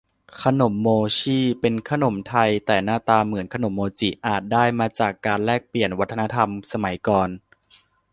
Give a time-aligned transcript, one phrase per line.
[0.43, 7.29] ขนมโม่ชี่ เป็นขนมไทย แต่หน้าตาเหมือนขนมโมจิ อาจได้มาจากการแลกเปลี่ยนวัฒนธรรมสมัยก่อน